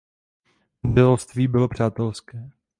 Manželství 0.83 1.47
bylo 1.47 1.67
přátelské. 1.67 2.51